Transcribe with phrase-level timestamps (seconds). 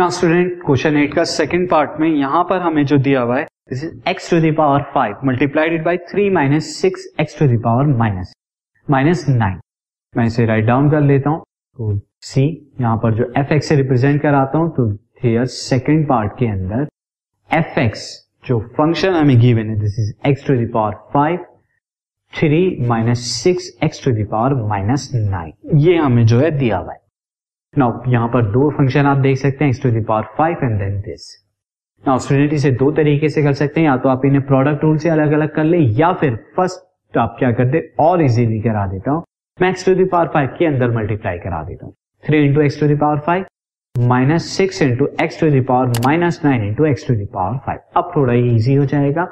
[0.00, 3.44] Now student question eight का second part में यहाँ पर हमें जो दिया हुआ है
[3.70, 8.32] this is x to the power five multiplied by three minus six x to the power minus
[8.88, 9.58] minus nine
[10.14, 11.98] मैं इसे राइट डाउन कर लेता हूँ। तो
[12.28, 12.44] सी
[12.80, 14.88] यहाँ पर जो एफ़ एक्स से रिप्रेजेंट कराता हूँ तो
[15.24, 16.86] हियर सेकेंड पार्ट के अंदर
[17.50, 18.08] एफ़ एक्स
[18.46, 21.44] जो फ़ंक्शन हमें गिवन है this is x to the power five
[22.32, 26.98] three minus six x to the power minus nine ये हमें जो है दिया हुआ है।
[27.78, 30.98] नाउ यहाँ पर दो फ़ंक्शन आप देख सकते हैं x to the power five and then
[31.00, 31.26] this
[32.04, 34.96] now student इसे दो तरीके से कर सकते हैं, या तो आप इन्हें प्रोडक्ट रूल
[34.98, 39.10] से अलग अलग कर ले, या फिर फ़र्स्ट आप क्या करते और इजीली करा देता
[39.10, 39.22] हूँ.
[39.58, 41.94] मैं एक्स टू दावर फाइव के अंदर मल्टीप्लाई करा देता हूँ.
[42.24, 43.44] Three into x to the power five
[43.94, 48.32] minus six into x to the power minus nine into x to the power five अब थोड़ा
[48.32, 49.26] ही इजी हो जाएगा.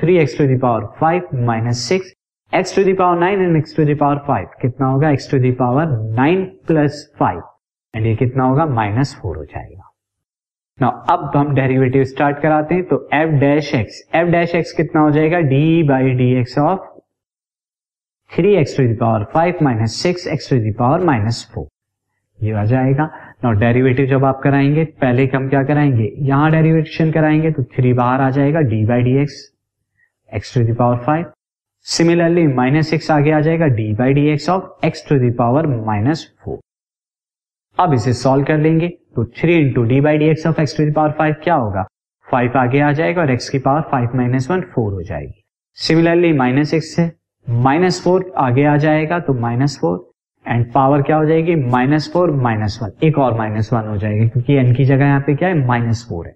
[0.00, 2.12] Three x to the power five minus six
[2.52, 5.10] x to the power nine and x to the power five कितना होगा?
[5.10, 7.40] X to the power nine plus five
[7.94, 8.66] and ये कितना होगा?
[8.66, 9.86] माइनस फोर हो जाएगा।
[10.78, 15.00] ना अब हम डेरिवेटिव स्टार्ट कराते हैं तो f dash x f dash x कितना
[15.00, 15.40] हो जाएगा?
[15.40, 16.80] D by d x of
[18.30, 21.66] three x to the power five minus six x to the power minus four
[22.38, 23.04] ये आ जाएगा।
[23.44, 26.10] नाउ डेरिवेटिव जब आप कराएँगे, पहले हम क्या कराएँगे?
[26.18, 29.36] यहाँ डेरिवेशन कराएँगे तो थ्री बाहर आ जाएगा। D by d x
[30.32, 31.30] x to the power five
[31.86, 36.26] similarly minus six आगे आ जाएगा। D by d x of x to the power minus
[36.44, 36.58] four
[37.78, 40.84] अब इसे सॉल्व कर लेंगे। तो three into d by d x of x to
[40.86, 41.82] the power five क्या होगा?
[42.28, 45.42] फाइव आगे आ जाएगा और एक्स की power five minus one four हो जाएगी।
[45.78, 47.10] सिमिलरली माइनस एक्स से
[47.46, 50.08] माइनस फोर आगे आ जाएगा तो माइनस फोर
[50.46, 51.54] एंड पावर क्या हो जाएगी?
[51.54, 55.20] माइनस फोर माइनस वन एक और माइनस वन हो जाएगी, क्योंकि एन की जगह यहाँ
[55.26, 55.66] पे क्या है?
[55.66, 56.32] माइनस फोर है।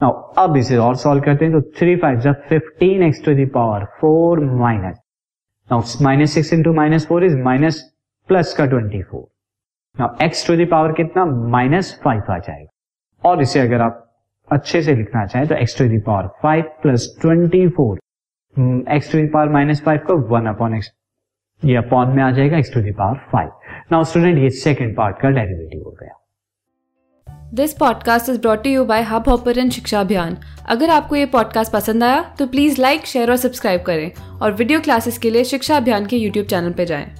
[0.00, 3.84] नाउ अब इसे और सॉल्व करते हैं तो थ्री फाइव जब fifteen x to the power
[4.00, 4.98] four minus
[5.70, 7.80] now minus six into minus four is minus
[8.28, 9.26] plus का twenty four
[9.96, 11.24] now x to the power कितना?
[11.24, 14.00] माइनस फाइव आ जाएगा। और इसे अगर आप
[14.48, 17.98] अच्छे से लिखना चाहें तो x to the power five plus twenty four
[18.94, 20.90] x to the power minus five को वन अपॉन एक्स
[21.64, 23.50] ये अपॉन में आ जाएगा x to the power five
[23.92, 26.20] now student ये सेकेंड पार्ट का डेरिवेटिव हो गया।
[27.54, 32.04] This podcast is brought you by hub hopper शिक्षा अभियान अगर आपको ये पॉडकास्ट पसंद
[32.04, 36.06] आया तो प्लीज़ लाइक शेयर और सब्सक्राइब करें। और वीडियो क्लासेस के लिए शिक्षा अभियान
[36.06, 37.14] के यूट्यूब चैनल पर जाएँ।